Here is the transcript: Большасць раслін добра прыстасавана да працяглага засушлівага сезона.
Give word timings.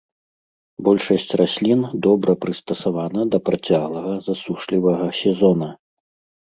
Большасць 0.87 1.35
раслін 1.41 1.81
добра 2.07 2.31
прыстасавана 2.47 3.21
да 3.35 3.43
працяглага 3.53 4.17
засушлівага 4.31 5.07
сезона. 5.23 5.73